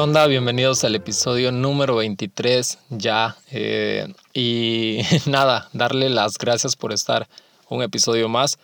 Bienvenidos 0.00 0.82
al 0.84 0.94
episodio 0.94 1.52
número 1.52 1.96
23 1.96 2.78
ya. 2.88 3.36
Eh, 3.50 4.10
y 4.32 5.00
nada, 5.26 5.68
darle 5.74 6.08
las 6.08 6.38
gracias 6.38 6.74
por 6.74 6.94
estar 6.94 7.28
un 7.68 7.82
episodio 7.82 8.30
más. 8.30 8.58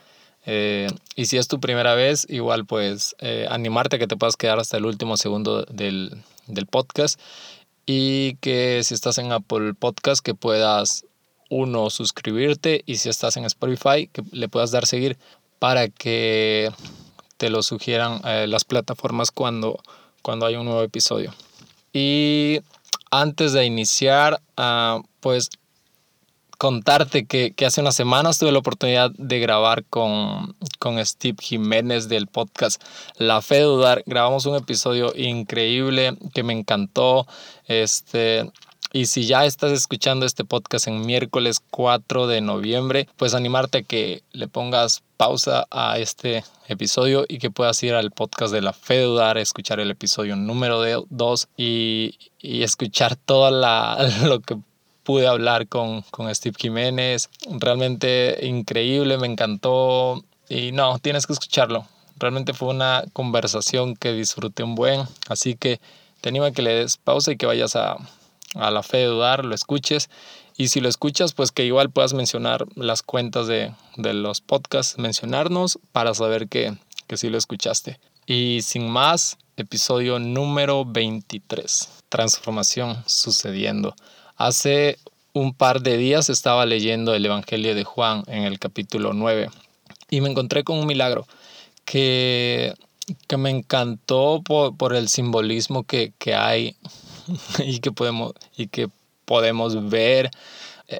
Eh, 0.46 0.88
y 1.14 1.26
si 1.26 1.36
es 1.36 1.46
tu 1.46 1.60
primera 1.60 1.94
vez, 1.94 2.26
igual 2.30 2.64
pues 2.64 3.14
eh, 3.18 3.46
animarte 3.50 3.96
a 3.96 3.98
que 3.98 4.06
te 4.06 4.16
puedas 4.16 4.38
quedar 4.38 4.58
hasta 4.58 4.78
el 4.78 4.86
último 4.86 5.18
segundo 5.18 5.64
del, 5.64 6.22
del 6.46 6.64
podcast. 6.64 7.20
Y 7.84 8.36
que 8.36 8.80
si 8.82 8.94
estás 8.94 9.18
en 9.18 9.30
Apple 9.30 9.74
Podcast, 9.74 10.24
que 10.24 10.34
puedas, 10.34 11.04
uno, 11.50 11.90
suscribirte. 11.90 12.82
Y 12.86 12.96
si 12.96 13.10
estás 13.10 13.36
en 13.36 13.44
Spotify, 13.44 14.08
que 14.10 14.22
le 14.32 14.48
puedas 14.48 14.70
dar 14.70 14.86
seguir 14.86 15.18
para 15.58 15.88
que 15.88 16.70
te 17.36 17.50
lo 17.50 17.62
sugieran 17.62 18.22
las 18.50 18.64
plataformas 18.64 19.30
cuando 19.30 19.78
cuando 20.26 20.44
hay 20.44 20.56
un 20.56 20.64
nuevo 20.64 20.82
episodio. 20.82 21.32
Y 21.92 22.58
antes 23.12 23.52
de 23.52 23.64
iniciar, 23.64 24.40
uh, 24.58 25.00
pues 25.20 25.50
contarte 26.58 27.26
que, 27.26 27.52
que, 27.52 27.64
hace 27.64 27.80
unas 27.80 27.94
semanas 27.94 28.36
tuve 28.36 28.50
la 28.50 28.58
oportunidad 28.58 29.12
de 29.12 29.38
grabar 29.38 29.84
con, 29.84 30.56
con 30.80 31.06
Steve 31.06 31.36
Jiménez 31.40 32.08
del 32.08 32.26
podcast 32.26 32.82
La 33.18 33.40
Fe 33.40 33.58
de 33.58 33.62
Dudar. 33.62 34.02
Grabamos 34.04 34.46
un 34.46 34.56
episodio 34.56 35.12
increíble 35.14 36.18
que 36.34 36.42
me 36.42 36.54
encantó. 36.54 37.28
Este, 37.68 38.50
y 38.92 39.06
si 39.06 39.26
ya 39.26 39.44
estás 39.44 39.72
escuchando 39.72 40.26
este 40.26 40.44
podcast 40.44 40.86
en 40.86 41.04
miércoles 41.04 41.60
4 41.70 42.26
de 42.26 42.40
noviembre, 42.40 43.08
pues 43.16 43.34
animarte 43.34 43.78
a 43.78 43.82
que 43.82 44.22
le 44.32 44.48
pongas 44.48 45.02
pausa 45.16 45.66
a 45.70 45.98
este 45.98 46.44
episodio 46.68 47.24
y 47.28 47.38
que 47.38 47.50
puedas 47.50 47.82
ir 47.82 47.94
al 47.94 48.10
podcast 48.10 48.52
de 48.52 48.62
la 48.62 48.72
fe 48.72 49.00
dudar, 49.00 49.38
escuchar 49.38 49.80
el 49.80 49.90
episodio 49.90 50.36
número 50.36 50.80
2 51.08 51.48
y, 51.56 52.18
y, 52.40 52.62
escuchar 52.62 53.16
todo 53.16 53.50
lo 54.24 54.40
que 54.40 54.56
pude 55.02 55.26
hablar 55.26 55.68
con, 55.68 56.02
con 56.10 56.32
Steve 56.34 56.56
Jiménez. 56.58 57.28
Realmente 57.48 58.46
increíble, 58.46 59.18
me 59.18 59.26
encantó 59.26 60.24
y 60.48 60.72
no, 60.72 60.98
tienes 60.98 61.26
que 61.26 61.32
escucharlo. 61.32 61.86
Realmente 62.18 62.54
fue 62.54 62.68
una 62.68 63.04
conversación 63.12 63.94
que 63.94 64.12
disfruté 64.12 64.62
un 64.62 64.74
buen, 64.74 65.02
así 65.28 65.54
que 65.54 65.80
te 66.20 66.30
animo 66.30 66.46
a 66.46 66.52
que 66.52 66.62
le 66.62 66.74
des 66.74 66.96
pausa 66.96 67.32
y 67.32 67.36
que 67.36 67.46
vayas 67.46 67.76
a, 67.76 67.98
a 68.54 68.70
la 68.70 68.82
fe 68.82 68.98
de 68.98 69.06
dudar, 69.06 69.44
lo 69.44 69.54
escuches. 69.54 70.10
Y 70.56 70.68
si 70.68 70.80
lo 70.80 70.88
escuchas, 70.88 71.34
pues 71.34 71.52
que 71.52 71.64
igual 71.64 71.90
puedas 71.90 72.14
mencionar 72.14 72.66
las 72.74 73.02
cuentas 73.02 73.46
de, 73.46 73.72
de 73.96 74.14
los 74.14 74.40
podcasts, 74.40 74.98
mencionarnos 74.98 75.78
para 75.92 76.14
saber 76.14 76.48
que, 76.48 76.76
que 77.06 77.16
sí 77.16 77.28
lo 77.28 77.38
escuchaste. 77.38 77.98
Y 78.26 78.60
sin 78.62 78.88
más, 78.88 79.36
episodio 79.56 80.18
número 80.18 80.84
23. 80.84 81.88
Transformación 82.08 83.02
sucediendo. 83.06 83.94
Hace 84.36 84.98
un 85.32 85.52
par 85.52 85.82
de 85.82 85.98
días 85.98 86.30
estaba 86.30 86.64
leyendo 86.64 87.14
el 87.14 87.26
Evangelio 87.26 87.74
de 87.74 87.84
Juan 87.84 88.24
en 88.26 88.44
el 88.44 88.58
capítulo 88.58 89.12
9 89.12 89.50
y 90.08 90.20
me 90.20 90.30
encontré 90.30 90.64
con 90.64 90.78
un 90.78 90.86
milagro 90.86 91.26
que, 91.84 92.74
que 93.26 93.36
me 93.36 93.50
encantó 93.50 94.40
por, 94.44 94.76
por 94.76 94.94
el 94.94 95.08
simbolismo 95.08 95.84
que, 95.84 96.12
que 96.18 96.34
hay 96.34 96.76
y 97.58 97.80
que 97.80 97.92
podemos, 97.92 98.32
y 98.56 98.68
que 98.68 98.88
podemos 99.24 99.88
ver 99.88 100.30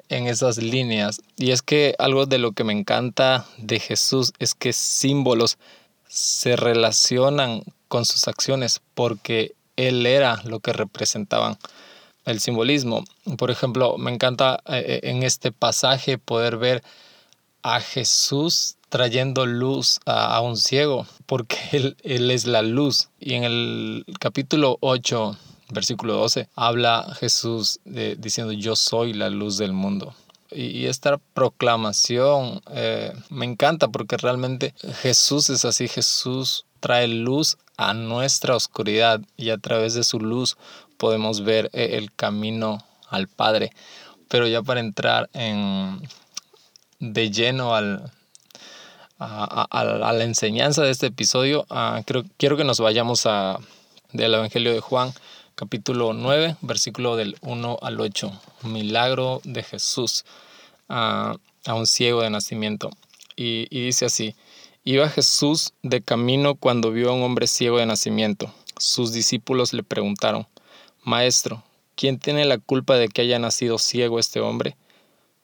en 0.09 0.27
esas 0.27 0.57
líneas. 0.57 1.21
Y 1.37 1.51
es 1.51 1.61
que 1.61 1.95
algo 1.99 2.25
de 2.25 2.37
lo 2.37 2.51
que 2.51 2.63
me 2.63 2.73
encanta 2.73 3.45
de 3.57 3.79
Jesús 3.79 4.33
es 4.39 4.53
que 4.53 4.73
símbolos 4.73 5.57
se 6.07 6.55
relacionan 6.55 7.63
con 7.87 8.05
sus 8.05 8.27
acciones 8.27 8.81
porque 8.93 9.53
Él 9.75 10.05
era 10.05 10.41
lo 10.43 10.59
que 10.59 10.73
representaban 10.73 11.57
el 12.25 12.39
simbolismo. 12.39 13.05
Por 13.37 13.51
ejemplo, 13.51 13.97
me 13.97 14.11
encanta 14.11 14.59
eh, 14.67 14.99
en 15.03 15.23
este 15.23 15.51
pasaje 15.51 16.17
poder 16.17 16.57
ver 16.57 16.83
a 17.63 17.79
Jesús 17.79 18.75
trayendo 18.89 19.45
luz 19.45 19.99
a, 20.05 20.39
un 20.41 20.55
ciego, 20.55 21.05
porque 21.25 21.57
él, 21.73 21.97
él, 22.03 22.31
es 22.31 22.45
la 22.45 22.61
luz. 22.61 23.09
Y 23.19 23.33
en 23.33 23.43
el 23.43 24.05
capítulo 24.19 24.77
8 24.79 25.37
versículo 25.69 26.13
12, 26.13 26.49
habla 26.55 27.15
Jesús 27.19 27.79
diciendo, 27.85 28.53
yo 28.53 28.75
soy 28.75 29.13
la 29.13 29.29
luz 29.29 29.57
del 29.57 29.73
mundo. 29.73 30.13
Y, 30.51 30.85
esta 30.85 31.17
proclamación 31.33 32.61
eh, 32.71 33.13
me 33.29 33.45
encanta 33.45 33.89
porque 33.89 34.15
realmente 34.15 34.73
Jesús 35.01 35.49
es 35.49 35.65
así, 35.65 35.87
Jesús 35.87 36.65
trae 36.79 37.07
luz 37.07 37.57
a 37.75 37.93
nuestra 37.93 38.55
oscuridad 38.55 39.21
y 39.35 39.49
a 39.49 39.57
través 39.57 39.93
de 39.93 40.03
su 40.03 40.19
luz 40.19 40.57
podemos 40.97 41.43
ver 41.43 41.69
eh, 41.73 41.97
el 41.97 42.13
camino 42.13 42.79
al 43.09 43.27
Padre. 43.27 43.71
Pero 44.29 44.47
ya 44.47 44.61
para 44.61 44.79
entrar 44.79 45.29
en, 45.33 46.01
de 46.99 47.29
lleno 47.29 47.75
al, 47.75 48.11
a, 49.19 50.13
la 50.13 50.23
enseñanza 50.23 50.83
de 50.83 50.91
este 50.91 51.07
episodio, 51.07 51.65
ah, 51.69 52.01
creo, 52.05 52.23
quiero 52.37 52.57
que 52.57 52.63
nos 52.63 52.79
vayamos 52.79 53.25
a, 53.25 53.59
del 54.11 54.33
Evangelio 54.33 54.73
de 54.73 54.79
Juan, 54.79 55.13
capítulo 55.57 56.13
9, 56.13 56.57
versículo 56.61 57.15
del 57.15 57.35
1 57.41 57.79
al 57.81 57.99
8. 57.99 58.31
Milagro 58.65 59.41
de 59.43 59.63
Jesús 59.63 60.23
a, 60.87 61.35
un 61.65 61.87
ciego 61.87 62.21
de 62.21 62.29
nacimiento. 62.29 62.91
Y, 63.35 63.65
y 63.71 63.81
dice 63.81 64.05
así, 64.05 64.35
iba 64.83 65.09
Jesús 65.09 65.73
de 65.81 66.01
camino 66.03 66.53
cuando 66.53 66.91
vio 66.91 67.09
a 67.09 67.13
un 67.13 67.23
hombre 67.23 67.47
ciego 67.47 67.79
de 67.79 67.87
nacimiento. 67.87 68.53
Sus 68.77 69.11
discípulos 69.11 69.73
le 69.73 69.81
preguntaron, 69.81 70.45
Maestro, 71.03 71.63
¿quién 71.95 72.19
tiene 72.19 72.45
la 72.45 72.59
culpa 72.59 72.95
de 72.95 73.07
que 73.09 73.23
haya 73.23 73.39
nacido 73.39 73.79
ciego 73.79 74.19
este 74.19 74.39
hombre? 74.39 74.77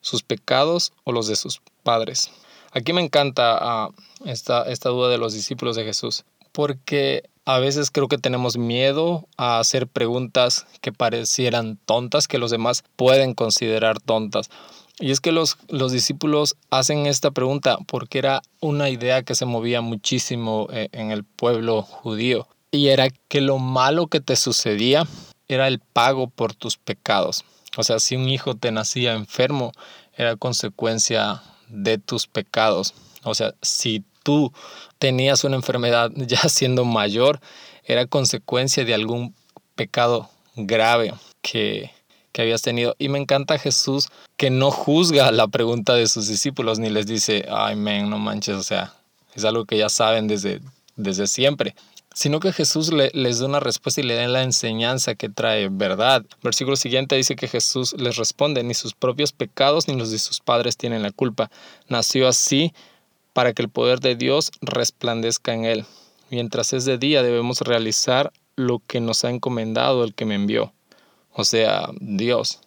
¿Sus 0.01 0.21
pecados 0.21 0.93
o 1.05 1.11
los 1.11 1.25
de 1.25 1.35
sus 1.35 1.59
padres? 1.81 2.29
Aquí 2.71 2.93
me 2.93 3.01
encanta 3.01 3.57
ah, 3.59 3.89
esta, 4.25 4.61
esta 4.69 4.89
duda 4.89 5.09
de 5.09 5.17
los 5.17 5.33
discípulos 5.33 5.75
de 5.75 5.85
Jesús, 5.85 6.23
porque 6.51 7.23
a 7.45 7.59
veces 7.59 7.91
creo 7.91 8.07
que 8.07 8.17
tenemos 8.17 8.57
miedo 8.57 9.27
a 9.37 9.59
hacer 9.59 9.87
preguntas 9.87 10.65
que 10.81 10.93
parecieran 10.93 11.77
tontas, 11.85 12.27
que 12.27 12.37
los 12.37 12.51
demás 12.51 12.83
pueden 12.95 13.33
considerar 13.33 13.99
tontas. 13.99 14.49
Y 14.99 15.11
es 15.11 15.19
que 15.19 15.31
los, 15.31 15.57
los 15.69 15.91
discípulos 15.91 16.55
hacen 16.69 17.05
esta 17.07 17.31
pregunta 17.31 17.77
porque 17.87 18.19
era 18.19 18.41
una 18.61 18.89
idea 18.89 19.23
que 19.23 19.35
se 19.35 19.45
movía 19.45 19.81
muchísimo 19.81 20.67
eh, 20.71 20.89
en 20.91 21.11
el 21.11 21.23
pueblo 21.23 21.81
judío. 21.81 22.47
Y 22.71 22.87
era 22.87 23.09
que 23.27 23.41
lo 23.41 23.59
malo 23.59 24.07
que 24.07 24.21
te 24.21 24.35
sucedía 24.35 25.05
era 25.47 25.67
el 25.67 25.79
pago 25.79 26.29
por 26.29 26.53
tus 26.53 26.77
pecados. 26.77 27.43
O 27.75 27.83
sea, 27.83 27.99
si 27.99 28.15
un 28.15 28.29
hijo 28.29 28.55
te 28.55 28.71
nacía 28.71 29.13
enfermo, 29.13 29.71
era 30.15 30.35
consecuencia 30.35 31.41
de 31.67 31.97
tus 31.97 32.27
pecados. 32.27 32.93
O 33.23 33.33
sea, 33.33 33.55
si 33.61 34.03
tú 34.23 34.51
tenías 34.97 35.43
una 35.43 35.55
enfermedad 35.55 36.11
ya 36.15 36.49
siendo 36.49 36.85
mayor, 36.85 37.39
era 37.83 38.05
consecuencia 38.05 38.85
de 38.85 38.93
algún 38.93 39.35
pecado 39.75 40.29
grave 40.55 41.13
que, 41.41 41.91
que 42.31 42.41
habías 42.41 42.61
tenido. 42.61 42.95
Y 42.97 43.09
me 43.09 43.19
encanta 43.19 43.59
Jesús 43.59 44.09
que 44.37 44.49
no 44.49 44.71
juzga 44.71 45.31
la 45.31 45.47
pregunta 45.47 45.93
de 45.93 46.07
sus 46.07 46.27
discípulos 46.27 46.79
ni 46.79 46.89
les 46.89 47.05
dice, 47.05 47.45
ay, 47.49 47.75
men, 47.75 48.09
no 48.09 48.17
manches, 48.19 48.55
o 48.55 48.63
sea, 48.63 48.93
es 49.35 49.43
algo 49.45 49.65
que 49.65 49.77
ya 49.77 49.89
saben 49.89 50.27
desde, 50.27 50.61
desde 50.95 51.27
siempre 51.27 51.75
sino 52.13 52.39
que 52.39 52.53
Jesús 52.53 52.91
les 52.93 53.39
da 53.39 53.45
una 53.45 53.59
respuesta 53.59 54.01
y 54.01 54.03
le 54.03 54.15
da 54.15 54.27
la 54.27 54.43
enseñanza 54.43 55.15
que 55.15 55.29
trae 55.29 55.67
verdad. 55.69 56.23
Versículo 56.43 56.75
siguiente 56.75 57.15
dice 57.15 57.35
que 57.35 57.47
Jesús 57.47 57.95
les 57.97 58.17
responde, 58.17 58.63
ni 58.63 58.75
sus 58.75 58.93
propios 58.93 59.33
pecados 59.33 59.87
ni 59.87 59.95
los 59.95 60.11
de 60.11 60.19
sus 60.19 60.39
padres 60.39 60.77
tienen 60.77 61.01
la 61.01 61.11
culpa. 61.11 61.49
Nació 61.87 62.27
así 62.27 62.73
para 63.33 63.53
que 63.53 63.63
el 63.63 63.69
poder 63.69 63.99
de 63.99 64.15
Dios 64.15 64.51
resplandezca 64.61 65.53
en 65.53 65.65
él. 65.65 65.85
Mientras 66.29 66.73
es 66.73 66.85
de 66.85 66.97
día 66.97 67.23
debemos 67.23 67.61
realizar 67.61 68.31
lo 68.55 68.79
que 68.85 68.99
nos 68.99 69.25
ha 69.25 69.29
encomendado 69.29 70.03
el 70.03 70.13
que 70.13 70.25
me 70.25 70.35
envió, 70.35 70.73
o 71.33 71.43
sea, 71.43 71.89
Dios. 71.99 72.59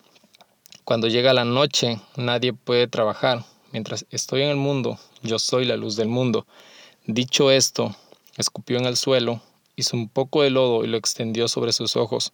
Cuando 0.85 1.09
llega 1.09 1.33
la 1.33 1.45
noche 1.45 2.01
nadie 2.17 2.53
puede 2.53 2.89
trabajar. 2.89 3.45
Mientras 3.73 4.07
estoy 4.11 4.43
en 4.43 4.51
el 4.51 4.57
mundo, 4.57 4.99
yo 5.23 5.39
soy 5.39 5.65
la 5.65 5.77
luz 5.77 5.97
del 5.97 6.09
mundo. 6.09 6.47
Dicho 7.07 7.51
esto, 7.51 7.95
escupió 8.37 8.79
en 8.79 8.87
el 8.87 8.97
suelo, 8.97 9.43
hizo 9.77 9.97
un 9.97 10.09
poco 10.09 10.43
de 10.43 10.51
lodo 10.51 10.85
y 10.85 10.89
lo 10.89 10.97
extendió 10.97 11.49
sobre 11.49 11.73
sus 11.73 11.97
ojos, 11.97 12.33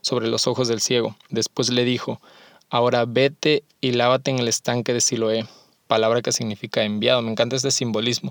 sobre 0.00 0.28
los 0.28 0.46
ojos 0.46 0.68
del 0.68 0.80
ciego. 0.80 1.16
Después 1.30 1.70
le 1.70 1.84
dijo, 1.84 2.20
ahora 2.70 3.04
vete 3.06 3.64
y 3.80 3.92
lávate 3.92 4.30
en 4.30 4.38
el 4.38 4.48
estanque 4.48 4.92
de 4.92 5.00
Siloé 5.00 5.46
palabra 5.88 6.22
que 6.22 6.30
significa 6.30 6.84
enviado. 6.84 7.20
Me 7.22 7.32
encanta 7.32 7.56
este 7.56 7.72
simbolismo. 7.72 8.30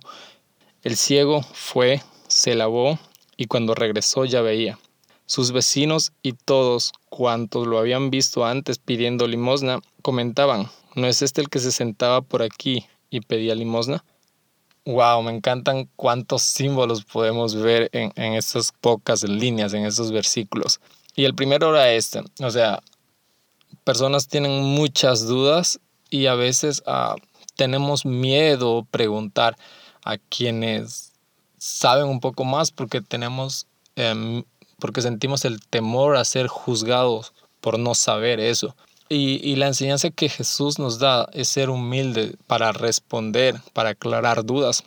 El 0.83 0.95
ciego 0.95 1.42
fue, 1.42 2.01
se 2.30 2.56
lavó 2.56 2.98
y 3.36 3.48
cuando 3.48 3.75
regresó 3.75 4.24
ya 4.24 4.42
veía. 4.42 4.80
Sus 5.25 5.51
vecinos 5.51 6.13
y 6.21 6.31
todos 6.31 6.94
cuantos 7.09 7.68
lo 7.68 7.80
habían 7.80 8.09
visto 8.09 8.45
antes 8.45 8.80
pidiendo 8.80 9.27
limosna 9.27 9.81
comentaban, 10.01 10.69
¿no 10.95 11.07
es 11.07 11.21
este 11.21 11.42
el 11.42 11.50
que 11.50 11.59
se 11.59 11.74
sentaba 11.74 12.21
por 12.21 12.42
aquí 12.42 12.86
y 13.09 13.19
pedía 13.19 13.54
limosna? 13.54 14.06
wow, 14.88 15.21
me 15.21 15.36
encantan 15.36 15.89
cuántos 15.98 16.44
símbolos 16.44 17.04
podemos 17.04 17.56
ver 17.56 17.89
en, 17.92 18.13
en 18.15 18.33
estas 18.33 18.71
pocas 18.71 19.24
líneas, 19.24 19.74
en 19.74 19.86
estos 19.86 20.12
versículos. 20.12 20.80
Y 21.13 21.25
el 21.25 21.36
primero 21.36 21.71
era 21.71 21.92
este, 21.92 22.21
o 22.42 22.50
sea, 22.50 22.81
personas 23.83 24.30
tienen 24.30 24.63
muchas 24.63 25.27
dudas 25.27 25.80
y 26.09 26.27
a 26.27 26.36
veces 26.36 26.83
uh, 26.88 27.19
tenemos 27.57 28.06
miedo 28.06 28.88
preguntar 28.89 29.57
a 30.06 30.18
quienes 30.18 31.12
saben 31.57 32.06
un 32.06 32.21
poco 32.21 32.45
más 32.45 32.71
porque 32.71 33.01
tenemos, 33.01 33.68
um, 33.98 34.44
porque 34.80 35.01
sentimos 35.01 35.44
el 35.44 35.59
temor 35.59 36.15
a 36.15 36.24
ser 36.24 36.48
juzgados 36.48 37.33
por 37.59 37.77
no 37.77 37.94
saber 37.95 38.39
eso. 38.39 38.75
Y, 39.09 39.39
y, 39.44 39.56
la 39.56 39.68
enseñanza 39.68 40.09
que 40.09 40.27
Jesús 40.27 40.80
nos 40.80 41.00
da 41.00 41.30
es 41.31 41.48
ser 41.48 41.69
humilde 41.69 42.36
para 42.45 42.74
responder, 42.74 43.56
para 43.74 43.89
aclarar 43.89 44.45
dudas, 44.45 44.83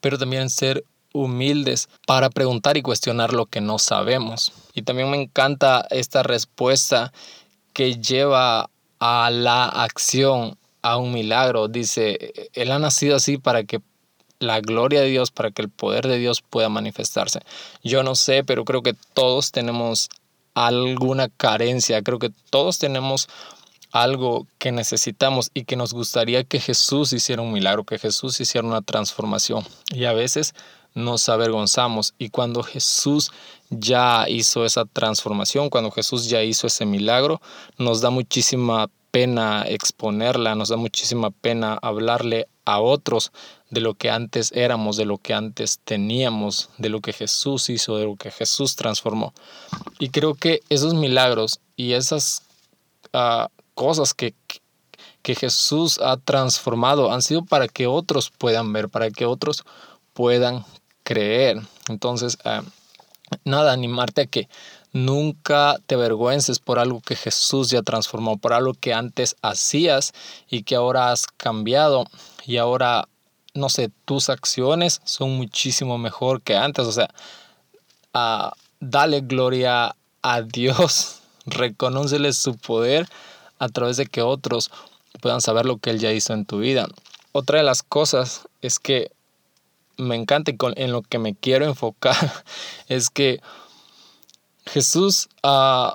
pero 0.00 0.18
también 0.18 0.50
ser 0.50 0.84
humildes 1.14 1.88
para 2.06 2.28
preguntar 2.28 2.76
y 2.76 2.82
cuestionar 2.82 3.32
lo 3.32 3.46
que 3.46 3.62
no 3.62 3.78
sabemos. 3.78 4.52
Y 4.74 4.82
también 4.82 5.10
me 5.10 5.20
encanta 5.20 5.86
esta 5.90 6.22
respuesta 6.22 7.12
que 7.72 7.94
lleva 7.96 8.68
a 9.00 9.30
la 9.30 9.64
acción, 9.64 10.57
a 10.82 10.96
un 10.96 11.12
milagro. 11.12 11.68
Dice, 11.68 12.50
Él 12.52 12.70
ha 12.70 12.78
nacido 12.78 13.16
así 13.16 13.38
para 13.38 13.64
que 13.64 13.80
la 14.40 14.60
gloria 14.60 15.00
de 15.00 15.08
Dios, 15.08 15.30
para 15.30 15.50
que 15.50 15.62
el 15.62 15.68
poder 15.68 16.06
de 16.06 16.18
Dios 16.18 16.42
pueda 16.42 16.68
manifestarse. 16.68 17.40
Yo 17.82 18.02
no 18.02 18.14
sé, 18.14 18.44
pero 18.44 18.64
creo 18.64 18.82
que 18.82 18.94
todos 19.14 19.52
tenemos 19.52 20.10
alguna 20.54 21.28
carencia, 21.28 22.02
creo 22.02 22.18
que 22.18 22.30
todos 22.50 22.78
tenemos 22.78 23.28
algo 23.92 24.46
que 24.58 24.72
necesitamos 24.72 25.50
y 25.54 25.64
que 25.64 25.76
nos 25.76 25.94
gustaría 25.94 26.44
que 26.44 26.60
Jesús 26.60 27.12
hiciera 27.12 27.42
un 27.42 27.52
milagro, 27.52 27.84
que 27.84 27.98
Jesús 27.98 28.40
hiciera 28.40 28.66
una 28.66 28.82
transformación. 28.82 29.64
Y 29.90 30.04
a 30.04 30.12
veces 30.12 30.54
nos 30.94 31.28
avergonzamos 31.28 32.14
y 32.18 32.30
cuando 32.30 32.62
Jesús 32.62 33.30
ya 33.70 34.28
hizo 34.28 34.64
esa 34.64 34.84
transformación, 34.84 35.70
cuando 35.70 35.90
Jesús 35.90 36.28
ya 36.28 36.42
hizo 36.42 36.66
ese 36.66 36.86
milagro, 36.86 37.40
nos 37.78 38.00
da 38.00 38.10
muchísima 38.10 38.88
pena 39.10 39.64
exponerla, 39.66 40.54
nos 40.54 40.68
da 40.68 40.76
muchísima 40.76 41.30
pena 41.30 41.78
hablarle 41.82 42.48
a 42.64 42.80
otros 42.80 43.32
de 43.70 43.80
lo 43.80 43.94
que 43.94 44.10
antes 44.10 44.52
éramos, 44.52 44.96
de 44.96 45.04
lo 45.04 45.18
que 45.18 45.34
antes 45.34 45.80
teníamos, 45.84 46.70
de 46.78 46.88
lo 46.88 47.00
que 47.00 47.12
Jesús 47.12 47.68
hizo, 47.70 47.96
de 47.96 48.04
lo 48.04 48.16
que 48.16 48.30
Jesús 48.30 48.76
transformó. 48.76 49.32
Y 49.98 50.10
creo 50.10 50.34
que 50.34 50.60
esos 50.68 50.94
milagros 50.94 51.60
y 51.76 51.92
esas 51.92 52.42
uh, 53.14 53.48
cosas 53.74 54.14
que, 54.14 54.34
que 55.22 55.34
Jesús 55.34 55.98
ha 55.98 56.16
transformado 56.16 57.12
han 57.12 57.22
sido 57.22 57.44
para 57.44 57.68
que 57.68 57.86
otros 57.86 58.30
puedan 58.30 58.72
ver, 58.72 58.88
para 58.88 59.10
que 59.10 59.24
otros 59.24 59.64
puedan 60.12 60.64
creer. 61.02 61.60
Entonces, 61.88 62.38
uh, 62.44 62.64
nada, 63.44 63.72
animarte 63.72 64.22
a 64.22 64.26
que 64.26 64.48
nunca 64.92 65.76
te 65.86 65.94
avergüences 65.94 66.58
por 66.58 66.78
algo 66.78 67.00
que 67.00 67.16
Jesús 67.16 67.70
ya 67.70 67.82
transformó, 67.82 68.38
por 68.38 68.52
algo 68.52 68.74
que 68.74 68.94
antes 68.94 69.36
hacías 69.42 70.12
y 70.48 70.62
que 70.62 70.76
ahora 70.76 71.10
has 71.10 71.26
cambiado 71.26 72.06
y 72.46 72.56
ahora, 72.56 73.08
no 73.54 73.68
sé, 73.68 73.90
tus 74.04 74.30
acciones 74.30 75.00
son 75.04 75.36
muchísimo 75.36 75.98
mejor 75.98 76.40
que 76.40 76.56
antes. 76.56 76.86
O 76.86 76.92
sea, 76.92 77.10
uh, 78.14 78.50
dale 78.80 79.20
gloria 79.20 79.94
a 80.22 80.42
Dios, 80.42 81.20
reconócele 81.46 82.32
su 82.32 82.56
poder 82.56 83.08
a 83.58 83.68
través 83.68 83.96
de 83.96 84.06
que 84.06 84.22
otros 84.22 84.70
puedan 85.20 85.40
saber 85.40 85.66
lo 85.66 85.78
que 85.78 85.90
Él 85.90 85.98
ya 85.98 86.12
hizo 86.12 86.32
en 86.32 86.44
tu 86.44 86.58
vida. 86.58 86.86
Otra 87.32 87.58
de 87.58 87.64
las 87.64 87.82
cosas 87.82 88.48
es 88.62 88.78
que 88.78 89.10
me 89.96 90.14
encanta 90.14 90.52
y 90.52 90.56
en 90.76 90.92
lo 90.92 91.02
que 91.02 91.18
me 91.18 91.34
quiero 91.34 91.64
enfocar 91.66 92.16
es 92.88 93.10
que 93.10 93.40
Jesús 94.68 95.28
uh, 95.42 95.92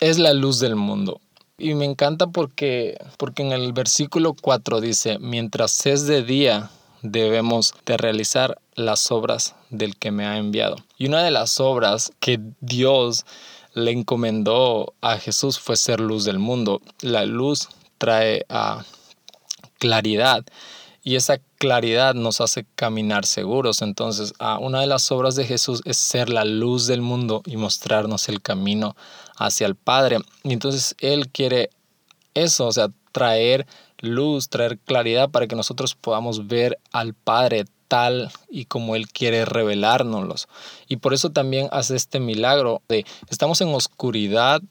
es 0.00 0.18
la 0.18 0.32
luz 0.32 0.60
del 0.60 0.76
mundo. 0.76 1.20
Y 1.56 1.74
me 1.74 1.84
encanta 1.84 2.26
porque, 2.26 2.98
porque 3.16 3.42
en 3.42 3.52
el 3.52 3.72
versículo 3.72 4.34
4 4.40 4.80
dice, 4.80 5.18
mientras 5.18 5.86
es 5.86 6.06
de 6.06 6.22
día, 6.22 6.70
debemos 7.02 7.74
de 7.86 7.96
realizar 7.96 8.58
las 8.74 9.10
obras 9.12 9.54
del 9.70 9.96
que 9.96 10.10
me 10.10 10.26
ha 10.26 10.36
enviado. 10.36 10.76
Y 10.98 11.06
una 11.06 11.22
de 11.22 11.30
las 11.30 11.60
obras 11.60 12.12
que 12.18 12.40
Dios 12.60 13.24
le 13.74 13.92
encomendó 13.92 14.94
a 15.00 15.18
Jesús 15.18 15.58
fue 15.58 15.76
ser 15.76 16.00
luz 16.00 16.24
del 16.24 16.38
mundo. 16.38 16.80
La 17.00 17.24
luz 17.24 17.68
trae 17.98 18.44
a 18.48 18.84
claridad 19.78 20.44
y 21.04 21.16
esa 21.16 21.38
claridad 21.58 22.14
nos 22.14 22.40
hace 22.40 22.66
caminar 22.74 23.26
seguros. 23.26 23.82
Entonces, 23.82 24.32
una 24.60 24.80
de 24.80 24.86
las 24.86 25.12
obras 25.12 25.36
de 25.36 25.44
Jesús 25.44 25.82
es 25.84 25.98
ser 25.98 26.30
la 26.30 26.46
luz 26.46 26.86
del 26.86 27.02
mundo 27.02 27.42
y 27.44 27.58
mostrarnos 27.58 28.30
el 28.30 28.40
camino 28.40 28.96
hacia 29.36 29.66
el 29.66 29.76
Padre. 29.76 30.18
Y 30.42 30.54
entonces 30.54 30.96
Él 30.98 31.28
quiere 31.28 31.68
eso, 32.32 32.66
o 32.66 32.72
sea, 32.72 32.88
traer 33.12 33.66
luz, 34.00 34.48
traer 34.48 34.78
claridad 34.78 35.30
para 35.30 35.46
que 35.46 35.56
nosotros 35.56 35.94
podamos 35.94 36.46
ver 36.46 36.78
al 36.90 37.12
Padre 37.12 37.66
tal 37.86 38.32
y 38.48 38.64
como 38.64 38.96
Él 38.96 39.06
quiere 39.08 39.44
revelárnoslos. 39.44 40.48
Y 40.88 40.96
por 40.96 41.12
eso 41.12 41.30
también 41.30 41.68
hace 41.70 41.96
este 41.96 42.18
milagro 42.18 42.80
de 42.88 43.04
estamos 43.28 43.60
en 43.60 43.68
oscuridad, 43.74 44.62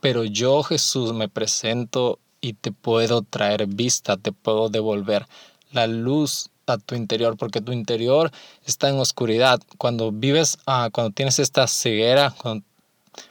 pero 0.00 0.24
yo 0.24 0.62
Jesús 0.62 1.14
me 1.14 1.30
presento 1.30 2.18
y 2.42 2.52
te 2.52 2.72
puedo 2.72 3.22
traer 3.22 3.66
vista, 3.66 4.18
te 4.18 4.30
puedo 4.30 4.68
devolver 4.68 5.26
la 5.74 5.86
luz 5.86 6.50
a 6.66 6.78
tu 6.78 6.94
interior, 6.94 7.36
porque 7.36 7.60
tu 7.60 7.72
interior 7.72 8.30
está 8.64 8.88
en 8.88 8.98
oscuridad. 8.98 9.60
Cuando 9.78 10.12
vives, 10.12 10.58
ah, 10.66 10.88
cuando 10.92 11.12
tienes 11.12 11.38
esta 11.38 11.66
ceguera, 11.66 12.34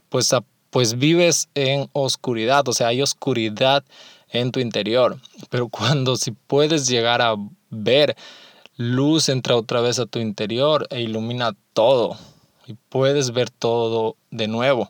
pues, 0.10 0.34
ah, 0.34 0.44
pues 0.70 0.98
vives 0.98 1.50
en 1.56 1.90
oscuridad, 1.94 2.68
o 2.68 2.74
sea, 2.74 2.88
hay 2.88 3.02
oscuridad 3.02 3.84
en 4.30 4.52
tu 4.52 4.60
interior. 4.60 5.20
Pero 5.50 5.70
cuando 5.70 6.16
si 6.16 6.32
puedes 6.32 6.88
llegar 6.88 7.22
a 7.22 7.36
ver, 7.70 8.16
luz 8.76 9.30
entra 9.30 9.56
otra 9.56 9.82
vez 9.82 10.00
a 10.00 10.06
tu 10.06 10.20
interior 10.20 10.88
e 10.90 11.02
ilumina 11.02 11.56
todo 11.74 12.18
y 12.66 12.74
puedes 12.90 13.32
ver 13.32 13.50
todo 13.50 14.16
de 14.32 14.48
nuevo. 14.48 14.90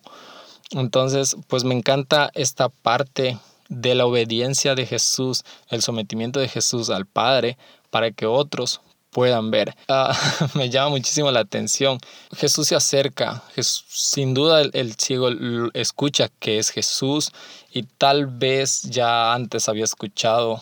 Entonces, 0.72 1.36
pues 1.48 1.64
me 1.64 1.76
encanta 1.76 2.32
esta 2.34 2.70
parte 2.70 3.38
de 3.70 3.96
la 3.96 4.06
obediencia 4.06 4.76
de 4.76 4.86
Jesús, 4.86 5.44
el 5.70 5.82
sometimiento 5.82 6.40
de 6.40 6.48
Jesús 6.48 6.90
al 6.90 7.06
Padre, 7.06 7.58
para 7.90 8.12
que 8.12 8.26
otros 8.26 8.82
puedan 9.14 9.52
ver. 9.52 9.76
Ah, 9.88 10.18
me 10.56 10.70
llama 10.70 10.90
muchísimo 10.90 11.32
la 11.32 11.42
atención. 11.42 12.00
Jesús 12.36 12.68
se 12.68 12.76
acerca, 12.76 13.44
sin 13.58 14.34
duda 14.34 14.62
el, 14.62 14.96
ciego 14.96 15.30
escucha 15.74 16.30
que 16.40 16.58
es 16.58 16.70
Jesús 16.70 17.32
y 17.72 17.84
tal 17.84 18.26
vez 18.26 18.82
ya 18.84 19.34
antes 19.34 19.70
había 19.70 19.86
escuchado 19.86 20.62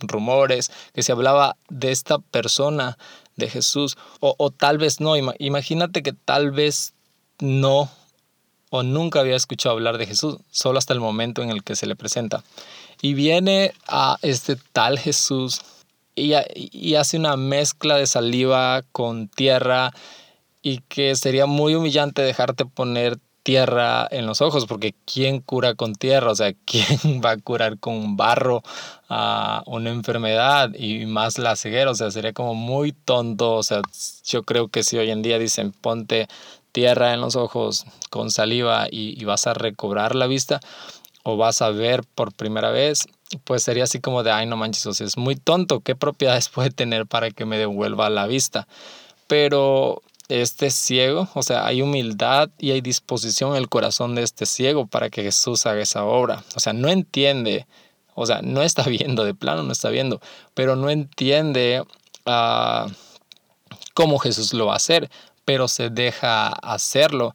rumores 0.00 0.70
que 0.94 1.02
se 1.02 1.12
hablaba 1.12 1.56
de 1.68 1.90
esta 1.90 2.18
persona, 2.18 2.96
de 3.36 3.48
Jesús, 3.50 3.96
o, 4.20 4.34
o 4.38 4.50
tal 4.50 4.78
vez 4.78 5.00
no. 5.00 5.14
Imagínate 5.38 6.02
que 6.02 6.12
tal 6.12 6.50
vez 6.50 6.94
no 7.40 7.90
o 8.70 8.82
nunca 8.82 9.20
había 9.20 9.36
escuchado 9.36 9.74
hablar 9.74 9.98
de 9.98 10.06
Jesús, 10.06 10.38
solo 10.50 10.78
hasta 10.78 10.94
el 10.94 11.00
momento 11.00 11.42
en 11.42 11.50
el 11.50 11.62
que 11.62 11.76
se 11.76 11.86
le 11.86 11.96
presenta. 11.96 12.44
Y 13.00 13.14
viene 13.14 13.72
a 13.86 14.16
este 14.22 14.56
tal 14.72 14.98
Jesús 14.98 15.60
y, 16.18 16.94
hace 16.94 17.16
una 17.16 17.36
mezcla 17.36 17.96
de 17.96 18.06
saliva 18.06 18.82
con 18.92 19.28
tierra 19.28 19.92
y 20.62 20.80
que 20.88 21.14
sería 21.14 21.46
muy 21.46 21.74
humillante 21.74 22.22
dejarte 22.22 22.64
poner 22.64 23.18
tierra 23.44 24.06
en 24.10 24.26
los 24.26 24.42
ojos, 24.42 24.66
porque 24.66 24.94
¿quién 25.06 25.40
cura 25.40 25.74
con 25.74 25.94
tierra? 25.94 26.32
O 26.32 26.34
sea, 26.34 26.52
¿quién 26.66 27.22
va 27.24 27.30
a 27.30 27.36
curar 27.38 27.78
con 27.78 28.16
barro 28.16 28.62
a 29.08 29.62
una 29.66 29.90
enfermedad 29.90 30.74
y 30.74 31.06
más 31.06 31.38
la 31.38 31.56
ceguera? 31.56 31.92
O 31.92 31.94
sea, 31.94 32.10
sería 32.10 32.32
como 32.32 32.54
muy 32.54 32.92
tonto. 32.92 33.54
O 33.54 33.62
sea, 33.62 33.80
yo 34.24 34.42
creo 34.42 34.68
que 34.68 34.82
si 34.82 34.98
hoy 34.98 35.10
en 35.10 35.22
día 35.22 35.38
dicen 35.38 35.72
ponte 35.72 36.28
tierra 36.78 37.12
en 37.12 37.20
los 37.20 37.34
ojos 37.34 37.86
con 38.08 38.30
saliva 38.30 38.86
y, 38.88 39.24
vas 39.24 39.48
a 39.48 39.52
recobrar 39.52 40.14
la 40.14 40.28
vista 40.28 40.60
o 41.24 41.36
vas 41.36 41.60
a 41.60 41.70
ver 41.70 42.04
por 42.14 42.32
primera 42.32 42.70
vez, 42.70 43.08
pues 43.42 43.64
sería 43.64 43.82
así 43.82 44.00
como 44.00 44.22
de, 44.22 44.30
ay, 44.30 44.46
no 44.46 44.56
manches, 44.56 44.86
o 44.86 44.94
sea, 44.94 45.04
es 45.04 45.16
muy 45.16 45.34
tonto, 45.34 45.80
¿qué 45.80 45.96
propiedades 45.96 46.48
puede 46.54 46.70
tener 46.70 47.06
para 47.06 47.32
que 47.32 47.46
me 47.46 47.58
devuelva 47.58 48.10
la 48.10 48.28
vista? 48.28 48.68
Pero 49.26 50.02
este 50.28 50.70
ciego, 50.70 51.28
o 51.34 51.42
sea, 51.42 51.66
hay 51.66 51.82
humildad 51.82 52.48
y 52.58 52.70
hay 52.70 52.80
disposición 52.80 53.50
en 53.50 53.56
el 53.56 53.68
corazón 53.68 54.14
de 54.14 54.22
este 54.22 54.46
ciego 54.46 54.86
para 54.86 55.10
que 55.10 55.24
Jesús 55.24 55.66
haga 55.66 55.82
esa 55.82 56.04
obra. 56.04 56.44
O 56.54 56.60
sea, 56.60 56.74
no 56.74 56.88
entiende, 56.90 57.66
o 58.14 58.24
sea, 58.24 58.40
no 58.40 58.62
está 58.62 58.84
viendo, 58.88 59.24
de 59.24 59.34
plano 59.34 59.64
no 59.64 59.72
está 59.72 59.88
viendo, 59.88 60.20
pero 60.54 60.76
no 60.76 60.90
entiende 60.90 61.82
uh, 62.24 62.88
cómo 63.94 64.20
Jesús 64.20 64.54
lo 64.54 64.66
va 64.66 64.74
a 64.74 64.76
hacer 64.76 65.10
pero 65.48 65.66
se 65.66 65.88
deja 65.88 66.48
hacerlo 66.48 67.34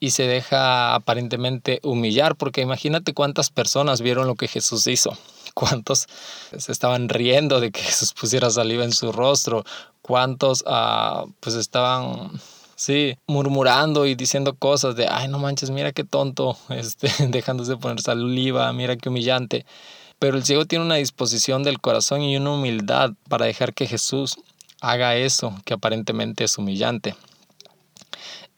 y 0.00 0.10
se 0.10 0.26
deja 0.26 0.96
aparentemente 0.96 1.78
humillar, 1.84 2.34
porque 2.34 2.62
imagínate 2.62 3.14
cuántas 3.14 3.50
personas 3.50 4.00
vieron 4.00 4.26
lo 4.26 4.34
que 4.34 4.48
Jesús 4.48 4.88
hizo, 4.88 5.16
cuántos 5.54 6.08
se 6.56 6.72
estaban 6.72 7.08
riendo 7.08 7.60
de 7.60 7.70
que 7.70 7.80
Jesús 7.80 8.12
pusiera 8.12 8.50
saliva 8.50 8.82
en 8.82 8.90
su 8.90 9.12
rostro, 9.12 9.62
cuántos 10.02 10.64
ah, 10.66 11.26
pues 11.38 11.54
estaban 11.54 12.40
Sí, 12.74 13.16
murmurando 13.28 14.06
y 14.06 14.16
diciendo 14.16 14.54
cosas 14.54 14.96
de, 14.96 15.06
ay, 15.08 15.28
no 15.28 15.38
manches, 15.38 15.70
mira 15.70 15.92
qué 15.92 16.02
tonto, 16.02 16.56
este, 16.70 17.08
dejándose 17.28 17.76
poner 17.76 18.00
saliva, 18.00 18.72
mira 18.72 18.96
qué 18.96 19.10
humillante. 19.10 19.64
Pero 20.18 20.36
el 20.36 20.44
ciego 20.44 20.64
tiene 20.64 20.84
una 20.84 20.96
disposición 20.96 21.62
del 21.62 21.80
corazón 21.80 22.22
y 22.22 22.36
una 22.36 22.54
humildad 22.54 23.12
para 23.28 23.46
dejar 23.46 23.74
que 23.74 23.86
Jesús 23.86 24.38
haga 24.80 25.16
eso 25.16 25.54
que 25.64 25.74
aparentemente 25.74 26.44
es 26.44 26.58
humillante. 26.58 27.14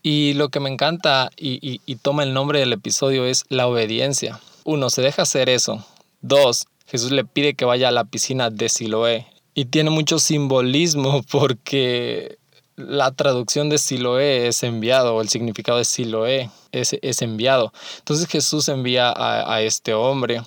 Y 0.02 0.35
lo 0.35 0.49
que 0.49 0.61
me 0.61 0.71
encanta 0.71 1.30
y, 1.37 1.80
y, 1.85 1.97
toma 1.97 2.23
el 2.23 2.33
nombre 2.33 2.59
del 2.61 2.73
episodio 2.73 3.26
es 3.26 3.45
la 3.49 3.66
obediencia. 3.66 4.40
Uno, 4.64 4.88
se 4.88 5.02
deja 5.02 5.23
hacer 5.23 5.49
eso. 5.49 5.85
Dos, 6.23 6.66
Jesús 6.87 7.11
le 7.11 7.25
pide 7.25 7.54
que 7.54 7.64
vaya 7.64 7.88
a 7.88 7.92
la 7.92 8.04
piscina 8.04 8.50
de 8.50 8.69
Siloé. 8.69 9.26
Y 9.54 9.66
tiene 9.66 9.90
mucho 9.90 10.19
simbolismo 10.19 11.23
porque 11.30 12.38
la 12.76 13.11
traducción 13.12 13.69
de 13.69 13.78
Siloé 13.78 14.49
es 14.49 14.62
enviado, 14.62 15.21
el 15.21 15.28
significado 15.28 15.78
de 15.78 15.85
Siloé 15.85 16.50
es, 16.73 16.97
es 17.02 17.23
enviado. 17.23 17.73
Entonces 17.99 18.26
Jesús 18.26 18.69
envía 18.69 19.12
a, 19.14 19.62
este 19.62 19.95
hombre 19.95 20.42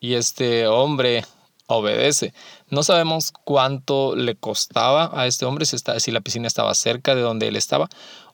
y 0.00 0.14
este 0.14 0.66
hombre 0.66 1.24
obedece. 1.66 2.34
No 2.68 2.82
sabemos 2.82 3.32
cuánto 3.44 4.14
le 4.16 4.34
costaba 4.34 5.10
a 5.12 5.26
este 5.26 5.44
hombre, 5.44 5.66
si, 5.66 5.76
está, 5.76 5.98
si 6.00 6.10
la 6.10 6.20
piscina 6.20 6.46
estaba 6.46 6.74
cerca 6.74 7.14
de 7.14 7.22
donde 7.22 7.48
él 7.48 7.56
estaba 7.56 7.88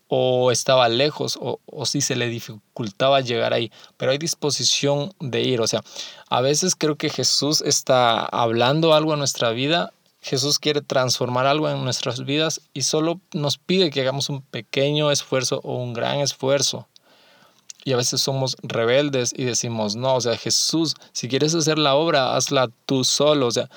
o 0.09 0.51
estaba 0.51 0.89
lejos 0.89 1.39
o, 1.41 1.61
o, 1.67 1.87
si 1.87 2.01
se 2.01 2.17
le 2.17 2.29
dificultaba 2.29 3.21
llegar 3.21 3.53
ahí, 3.53 3.71
pero 3.97 4.13
hay 4.13 4.19
disposición 4.19 5.13
de 5.21 5.43
ir. 5.43 5.61
O 5.61 5.67
sea, 5.67 5.83
a 6.29 6.41
veces 6.41 6.75
creo 6.75 6.97
que 6.97 7.11
Jesús 7.11 7.61
está 7.61 8.25
hablando 8.25 8.95
algo 8.95 9.13
en 9.13 9.19
nuestra 9.19 9.51
vida 9.51 9.93
Jesús 10.21 10.59
quiere 10.59 10.83
transformar 10.83 11.47
algo 11.47 11.71
en 11.71 11.83
nuestras 11.85 12.25
vidas 12.25 12.61
y 12.75 12.83
solo 12.83 13.21
nos 13.33 13.57
pide 13.57 13.91
que 13.91 14.01
hagamos 14.01 14.29
un 14.29 14.43
pequeño 14.43 15.11
esfuerzo 15.11 15.61
o 15.63 15.77
un 15.77 15.95
gran 15.95 16.19
esfuerzo. 16.21 16.87
Y 17.85 17.93
a 17.93 17.97
veces 17.97 18.21
somos 18.21 18.57
rebeldes 18.63 19.33
y 19.35 19.45
decimos, 19.45 19.97
no, 19.97 20.17
o 20.17 20.21
sea, 20.21 20.37
Jesús, 20.37 20.95
si 21.13 21.29
quieres 21.29 21.55
hacer 21.55 21.79
la 21.79 21.95
obra, 21.95 22.37
hazla 22.37 22.69
tú 22.85 23.05
solo. 23.05 23.47
O 23.47 23.51
sea, 23.51 23.71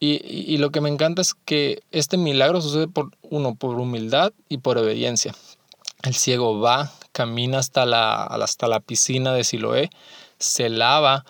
y, 0.00 0.56
lo 0.58 0.70
que 0.70 0.80
me 0.80 0.88
encanta 0.88 1.22
es 1.22 1.34
que 1.34 1.82
este 1.90 2.16
milagro 2.16 2.60
sucede 2.60 2.88
por 2.88 3.10
uno, 3.22 3.54
por 3.54 3.78
humildad 3.78 4.32
y 4.48 4.58
por 4.58 4.78
obediencia. 4.78 5.34
El 6.02 6.14
ciego 6.14 6.60
va, 6.60 6.92
camina 7.12 7.58
hasta 7.58 7.86
la, 7.86 8.24
hasta 8.24 8.68
la 8.68 8.80
piscina 8.80 9.32
de 9.32 9.44
Siloé, 9.44 9.90
se 10.38 10.68
lava 10.68 11.24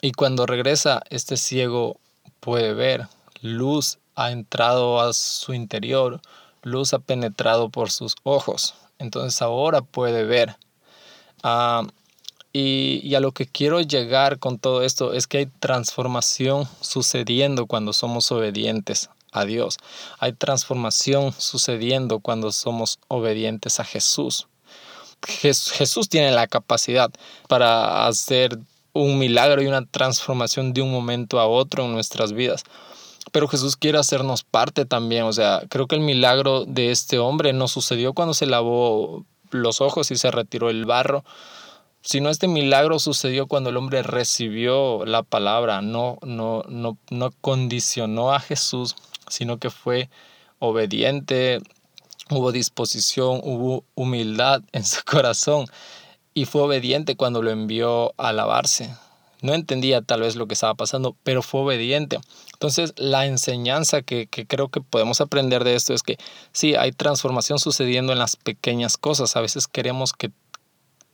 y 0.00 0.12
cuando 0.12 0.46
regresa, 0.46 1.02
este 1.10 1.36
ciego 1.36 1.98
puede 2.40 2.74
ver 2.74 3.08
luz 3.44 3.98
ha 4.14 4.30
entrado 4.32 5.00
a 5.00 5.12
su 5.12 5.52
interior, 5.52 6.20
luz 6.62 6.94
ha 6.94 6.98
penetrado 6.98 7.68
por 7.68 7.90
sus 7.90 8.16
ojos. 8.22 8.74
Entonces 8.98 9.42
ahora 9.42 9.82
puede 9.82 10.24
ver. 10.24 10.56
Ah, 11.42 11.86
y, 12.52 13.00
y, 13.02 13.16
a 13.16 13.20
lo 13.20 13.32
que 13.32 13.46
quiero 13.46 13.80
llegar 13.80 14.38
con 14.38 14.58
todo 14.58 14.82
esto 14.82 15.12
es 15.12 15.26
que 15.26 15.38
hay 15.38 15.46
transformación 15.46 16.68
sucediendo 16.80 17.66
cuando 17.66 17.92
somos 17.92 18.30
obedientes 18.32 19.10
a. 19.34 19.78
Hay 20.18 20.32
transformación 20.32 21.32
sucediendo 21.32 22.20
cuando 22.20 22.52
somos 22.52 22.98
obedientes 23.08 23.80
a 23.80 23.84
Jesús. 23.84 24.46
Jesús 25.26 26.08
tiene 26.08 26.30
la 26.32 26.46
capacidad 26.46 27.10
para 27.48 28.06
hacer 28.06 28.58
un 28.92 29.18
milagro 29.18 29.62
y 29.62 29.66
una 29.66 29.86
transformación 29.86 30.72
de 30.72 30.82
un 30.82 30.92
momento 30.92 31.40
a 31.40 31.46
otro 31.46 31.84
en 31.84 31.92
nuestras 31.92 32.32
vidas 32.32 32.64
pero 33.32 33.48
Jesús 33.48 33.76
quiere 33.76 33.98
hacernos 33.98 34.44
parte 34.44 34.84
también. 34.84 35.24
O 35.24 35.32
sea, 35.32 35.62
creo 35.68 35.88
que 35.88 35.96
el 35.96 36.02
milagro 36.02 36.66
de 36.66 36.92
este 36.92 37.18
hombre 37.18 37.52
no 37.52 37.66
sucedió 37.66 38.12
cuando 38.12 38.32
se 38.32 38.46
lavó 38.46 39.24
los 39.50 39.80
ojos 39.80 40.12
y 40.12 40.16
se 40.16 40.30
retiró 40.30 40.70
el 40.70 40.84
barro, 40.84 41.24
sino 42.02 42.28
este 42.28 42.48
milagro 42.48 42.98
sucedió 42.98 43.46
cuando 43.46 43.70
el 43.70 43.76
hombre 43.76 44.02
recibió 44.02 45.04
la 45.04 45.22
palabra, 45.22 45.80
no, 45.80 46.18
no, 46.22 46.64
no, 46.68 46.98
no 47.10 47.30
condicionó 47.40 48.32
a 48.32 48.40
Jesús, 48.40 48.94
sino 49.28 49.58
que 49.58 49.70
fue 49.70 50.10
obediente, 50.58 51.60
hubo 52.30 52.52
disposición, 52.52 53.40
hubo 53.42 53.84
humildad 53.94 54.62
en 54.72 54.84
su 54.84 55.04
corazón 55.04 55.66
y 56.34 56.46
fue 56.46 56.62
obediente 56.62 57.16
cuando 57.16 57.42
lo 57.42 57.50
envió 57.50 58.14
a 58.16 58.32
lavarse 58.32 58.90
no 59.44 59.52
entendía 59.52 60.00
tal 60.00 60.22
vez 60.22 60.36
lo 60.36 60.46
que 60.46 60.54
estaba 60.54 60.74
pasando, 60.74 61.16
pero 61.22 61.42
fue 61.42 61.60
obediente. 61.60 62.18
Entonces, 62.54 62.94
la 62.96 63.26
enseñanza 63.26 64.00
que, 64.00 64.26
creo 64.26 64.68
que 64.70 64.80
podemos 64.80 65.20
aprender 65.20 65.64
de 65.64 65.74
esto 65.74 65.92
es 65.92 66.02
que 66.02 66.16
sí, 66.52 66.76
hay 66.76 66.92
transformación 66.92 67.58
sucediendo 67.58 68.14
en 68.14 68.18
las 68.18 68.36
pequeñas 68.36 68.96
cosas. 68.96 69.36
A 69.36 69.42
veces 69.42 69.68
queremos 69.68 70.14
que 70.14 70.30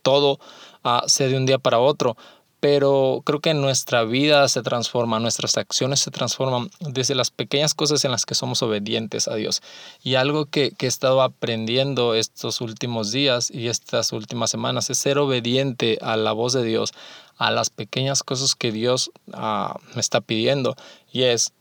todo 0.01 0.39
uh, 0.85 1.07
sea 1.07 1.27
de 1.27 1.35
un 1.35 1.45
día 1.45 1.59
para 1.59 1.79
otro, 1.79 2.15
pero 2.61 3.23
creo 3.25 3.39
que 3.39 3.55
nuestra 3.55 4.03
vida 4.03 4.47
se 4.47 4.61
transforma, 4.61 5.19
nuestras 5.19 5.57
acciones 5.57 5.99
se 5.99 6.11
transforman 6.11 6.69
desde 6.79 7.15
las 7.15 7.31
pequeñas 7.31 7.73
cosas 7.73 8.05
en 8.05 8.11
las 8.11 8.27
que 8.27 8.35
somos 8.35 8.61
obedientes 8.61 9.27
a 9.27 9.33
Dios. 9.33 9.63
Y 10.03 10.13
algo 10.13 10.45
que, 10.45 10.71
he 10.79 10.85
estado 10.85 11.23
aprendiendo 11.23 12.13
estos 12.13 12.61
últimos 12.61 13.11
días 13.11 13.49
y 13.49 13.67
estas 13.67 14.13
últimas 14.13 14.51
semanas 14.51 14.91
es 14.91 14.99
ser 14.99 15.17
obediente 15.17 15.97
a 16.01 16.15
la 16.17 16.33
voz 16.33 16.53
de 16.53 16.63
Dios, 16.63 16.93
a 17.35 17.49
las 17.49 17.71
pequeñas 17.71 18.21
cosas 18.21 18.53
que 18.53 18.71
Dios 18.71 19.09
ah, 19.33 19.79
me 19.95 20.01
está 20.01 20.21
pidiendo. 20.21 20.75
Y 21.11 21.23
es, 21.23 21.53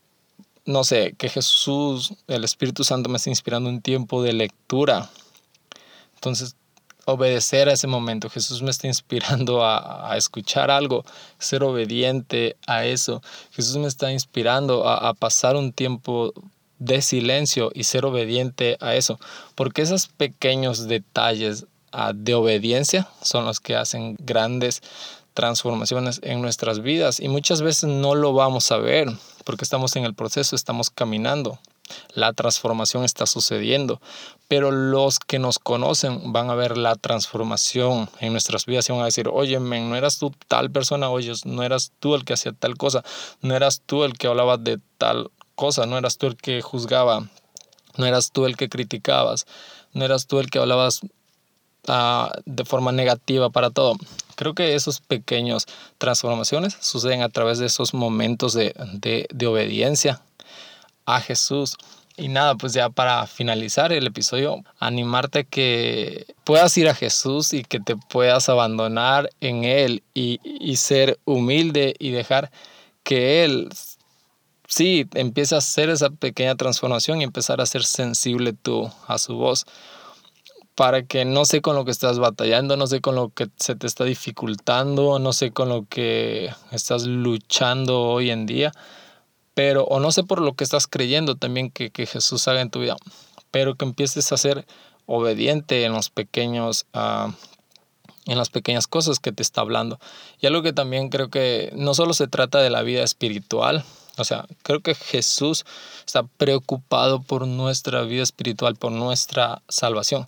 no 0.67 0.85
sé, 0.85 1.15
que 1.17 1.31
Jesús, 1.31 2.13
el 2.29 2.45
Espíritu 2.45 2.85
Santo 2.85 3.09
me 3.09 3.17
está 3.17 3.31
inspirando 3.31 3.71
un 3.71 3.81
tiempo 3.81 4.23
de 4.23 4.35
lectura. 4.35 5.09
Entonces 6.17 6.57
obedecer 7.11 7.69
a 7.69 7.73
ese 7.73 7.87
momento. 7.87 8.31
Jesús 8.31 8.63
me 8.63 8.71
está 8.71 8.87
inspirando 8.87 9.65
a, 9.65 10.17
escuchar 10.17 10.71
algo, 10.71 11.05
ser 11.39 11.63
obediente 11.63 12.57
a 12.67 12.85
eso. 12.85 13.23
Jesús 13.53 13.77
me 13.77 13.87
está 13.87 14.13
inspirando 14.13 14.89
a, 14.89 15.13
pasar 15.15 15.57
un 15.57 15.73
tiempo 15.73 16.33
de 16.79 17.03
silencio 17.03 17.71
y 17.75 17.85
ser 17.85 18.05
obediente 18.05 18.77
a 18.81 18.95
eso. 18.95 19.19
Porque 19.55 19.83
esos 19.83 20.09
pequeños 20.09 20.89
detalles 20.89 21.67
ah, 21.93 22.13
de 22.15 22.35
obediencia 22.35 23.09
son 23.23 23.45
los 23.45 23.61
que 23.61 23.77
hacen 23.77 24.17
grandes 24.19 24.83
transformaciones 25.35 26.21
en 26.23 26.43
nuestras 26.43 26.81
vidas 26.81 27.21
y 27.21 27.29
muchas 27.29 27.63
veces 27.63 27.85
no 27.85 28.15
lo 28.15 28.33
vamos 28.33 28.73
a 28.73 28.79
ver 28.79 29.09
porque 29.45 29.65
estamos 29.65 29.95
en 29.97 30.05
el 30.05 30.13
proceso, 30.13 30.57
estamos 30.57 30.91
caminando 30.91 31.59
la 32.15 32.33
transformación 32.33 33.05
está 33.05 33.27
sucediendo, 33.27 34.01
pero 34.49 34.73
los 34.73 35.21
que 35.21 35.39
nos 35.39 35.61
conocen 35.61 36.33
van 36.33 36.51
a 36.51 36.57
ver 36.57 36.77
la 36.77 36.97
transformación 36.97 38.11
en 38.19 38.33
nuestras 38.33 38.67
vidas 38.67 38.89
y 38.89 38.93
van 38.93 39.03
a 39.03 39.05
decir, 39.05 39.29
oye, 39.33 39.61
no 39.61 39.95
eras 39.95 40.19
tú 40.19 40.33
tal 40.49 40.73
persona, 40.73 41.09
oye, 41.09 41.33
no 41.45 41.63
eras 41.63 41.93
tú 42.01 42.17
el 42.17 42.25
que 42.25 42.33
hacía 42.33 42.53
tal 42.53 42.77
cosa, 42.77 43.05
no 43.43 43.55
eras 43.55 43.83
tú 43.87 44.03
el 44.03 44.19
que 44.19 44.27
hablaba 44.27 44.57
de 44.57 44.81
tal 44.99 45.31
cosa, 45.55 45.87
no 45.87 45.97
eras 45.99 46.19
tú 46.19 46.27
el 46.27 46.37
que 46.37 46.63
juzgaba, 46.63 47.29
no 47.97 48.07
eras 48.07 48.33
tú 48.33 48.47
el 48.47 48.57
que 48.57 48.69
criticabas, 48.69 49.47
no 49.93 50.05
eras 50.05 50.27
tú 50.27 50.41
el 50.41 50.51
que 50.51 50.59
hablabas 50.59 51.01
ah, 51.87 52.33
de 52.45 52.65
forma 52.65 52.91
negativa 52.93 53.51
para 53.51 53.71
todo. 53.71 53.95
Creo 54.35 54.55
que 54.55 54.75
esos 54.75 55.01
pequeños 55.01 55.67
transformaciones 55.99 56.77
suceden 56.81 57.23
a 57.23 57.29
través 57.29 57.59
de 57.59 57.67
esos 57.67 57.95
momentos 57.95 58.55
de, 58.55 58.75
de 59.31 59.47
obediencia 59.47 60.23
a 61.07 61.21
Jesús. 61.21 61.77
Y 62.17 62.29
nada, 62.29 62.55
pues 62.55 62.75
ya 62.75 62.91
para 62.91 63.27
finalizar 63.27 63.93
el 63.93 64.07
episodio, 64.07 64.63
animarte 64.79 65.47
que 65.47 66.27
puedas 66.45 66.77
ir 66.77 66.89
a 66.89 66.95
Jesús 66.95 67.55
y 67.55 67.63
que 67.63 67.81
te 67.81 67.97
puedas 67.97 68.49
abandonar 68.51 69.31
en 69.41 69.65
Él 69.65 70.03
y, 70.13 70.39
y 70.43 70.77
ser 70.77 71.19
humilde 71.25 71.95
y 71.99 72.11
dejar 72.11 72.51
que 73.05 73.45
Él, 73.45 73.71
sí, 74.69 75.07
empiece 75.15 75.55
a 75.55 75.59
hacer 75.59 75.89
esa 75.89 76.11
pequeña 76.11 76.57
transformación 76.57 77.21
y 77.21 77.25
empezar 77.25 77.61
a 77.63 77.67
ser 77.67 77.85
sensible 77.85 78.53
tú 78.53 78.91
a 79.07 79.17
su 79.17 79.37
voz. 79.37 79.65
Para 80.75 81.03
que 81.05 81.25
no 81.25 81.47
sé 81.47 81.63
con 81.63 81.75
lo 81.75 81.87
que 81.87 81.91
estás 81.91 82.19
batallando, 82.19 82.77
no 82.77 82.87
sé 82.87 83.01
con 83.01 83.15
lo 83.15 83.31
que 83.31 83.49
se 83.57 83.77
te 83.77 83.87
está 83.87 84.05
dificultando, 84.05 85.19
no 85.19 85.33
sé 85.33 85.53
con 85.53 85.71
lo 85.71 85.87
que 85.89 86.51
estás 86.71 87.07
luchando 87.07 88.03
hoy 88.03 88.31
en 88.31 88.45
día 88.45 88.73
pero, 89.61 89.85
o 89.85 90.01
no 90.01 90.11
sé 90.11 90.25
por 90.25 90.41
lo 90.41 90.55
que 90.55 90.65
estás 90.65 90.87
creyendo 90.87 91.37
también 91.37 91.71
que, 91.71 91.91
Jesús 92.07 92.49
haga 92.49 92.63
en 92.63 92.71
tu 92.71 92.81
vida, 92.81 92.97
pero 93.51 93.75
que 93.75 93.85
empieces 93.85 94.33
a 94.33 94.39
ser 94.39 94.67
obediente 95.05 95.85
en 95.85 95.93
los 95.93 96.09
pequeños, 96.09 96.87
ah, 96.95 97.35
en 98.25 98.39
las 98.39 98.49
pequeñas 98.49 98.87
cosas 98.87 99.21
que 99.21 99.33
te 99.33 99.43
está 99.43 99.61
hablando. 99.61 100.01
Y 100.41 100.47
algo 100.47 100.63
que 100.63 100.73
también 100.73 101.11
creo 101.11 101.29
que 101.29 101.71
no 101.75 101.93
solo 101.93 102.15
se 102.15 102.27
trata 102.27 102.61
de 102.61 102.71
la 102.71 102.81
vida 102.81 103.03
espiritual, 103.03 103.85
o 104.17 104.25
sea, 104.25 104.47
creo 104.63 104.81
que 104.81 104.95
Jesús 104.95 105.67
está 106.07 106.23
preocupado 106.23 107.21
por 107.21 107.47
nuestra 107.47 108.01
vida 108.05 108.23
espiritual, 108.23 108.77
por 108.77 108.93
nuestra 108.93 109.61
salvación, 109.69 110.27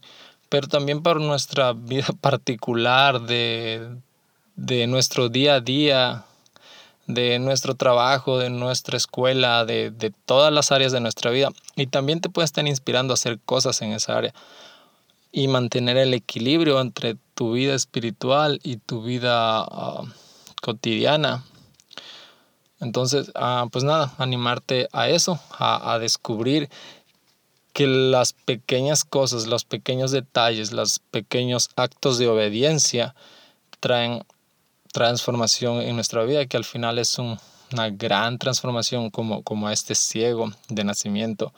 pero 0.51 0.69
también 0.69 1.03
por 1.03 1.23
nuestra 1.23 1.73
vida 1.73 2.09
particular 2.21 3.23
de, 3.23 3.97
de 4.57 4.87
nuestro 4.89 5.31
día 5.31 5.55
a 5.55 5.61
día, 5.62 6.27
de 7.06 7.38
nuestro 7.38 7.75
trabajo, 7.75 8.38
de 8.38 8.50
nuestra 8.50 8.97
escuela, 8.97 9.64
de, 9.64 9.90
de 9.90 10.12
todas 10.25 10.52
las 10.52 10.73
áreas 10.73 10.92
de 10.92 11.00
nuestra 11.00 11.30
vida. 11.30 11.50
Y 11.76 11.87
también 11.87 12.21
te 12.21 12.28
puede 12.28 12.44
estar 12.44 12.66
inspirando 12.66 13.12
a 13.12 13.14
hacer 13.14 13.38
cosas 13.40 13.82
en 13.82 13.92
esa 13.92 14.16
área 14.16 14.35
y 15.32 15.49
mantener 15.49 15.97
el 15.97 16.12
equilibrio 16.14 16.80
entre 16.80 17.16
tu 17.35 17.52
vida 17.52 17.75
espiritual 17.75 18.61
y 18.62 18.76
tu 18.76 19.02
vida 19.02 19.62
ah, 19.62 20.02
cotidiana. 20.61 21.42
Entonces, 22.80 23.32
ah, 23.35 23.66
pues 23.73 23.82
nada, 23.82 24.14
animarte 24.18 24.88
a 24.92 25.09
eso, 25.09 25.40
a, 25.50 25.94
a 25.94 25.99
descubrir 25.99 26.68
que 27.73 27.87
las 27.87 28.35
pequeñas 28.35 29.04
cosas, 29.04 29.47
los 29.47 29.64
pequeños 29.64 30.11
detalles, 30.11 30.73
los 30.73 30.99
pequeños 30.99 31.71
actos 31.76 32.18
de 32.18 32.28
obediencia 32.28 33.14
traen 33.80 34.25
transformación 34.93 35.81
en 35.81 35.97
nuestra 35.97 36.23
vida, 36.25 36.47
que 36.47 36.57
al 36.57 36.65
final 36.65 36.99
es 36.99 37.19
una 37.19 37.91
gran 37.91 38.39
transformación 38.39 39.11
como, 39.11 39.43
como 39.43 39.67
a 39.67 39.73
este 39.73 39.95
ciego 39.95 40.53
de 40.69 40.85
nacimiento. 40.85 41.53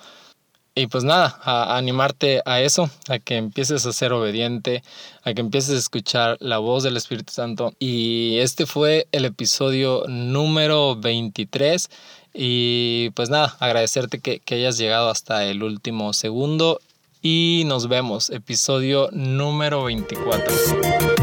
Y 0.76 0.88
pues 0.88 1.04
nada, 1.04 1.38
animarte 1.76 2.42
a 2.44 2.60
eso, 2.60 2.90
a 3.08 3.20
que 3.20 3.36
empieces 3.36 3.86
a 3.86 3.92
ser 3.92 4.12
obediente, 4.12 4.82
a 5.22 5.32
que 5.32 5.40
empieces 5.40 5.76
a 5.76 5.78
escuchar 5.78 6.36
la 6.40 6.58
voz 6.58 6.82
del 6.82 6.96
Espíritu 6.96 7.32
Santo. 7.32 7.74
Y 7.78 8.38
este 8.38 8.66
fue 8.66 9.06
el 9.12 9.24
episodio 9.24 10.02
número 10.08 10.96
23. 10.96 11.90
Y 12.32 13.10
pues 13.10 13.30
nada, 13.30 13.56
agradecerte 13.60 14.18
que, 14.18 14.40
que 14.40 14.56
hayas 14.56 14.76
llegado 14.76 15.10
hasta 15.10 15.44
el 15.44 15.62
último 15.62 16.12
segundo. 16.12 16.80
Y 17.22 17.62
nos 17.66 17.86
vemos, 17.86 18.30
episodio 18.30 19.10
número 19.12 19.84
24. 19.84 21.13